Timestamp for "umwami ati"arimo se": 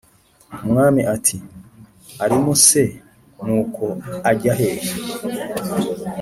0.65-2.83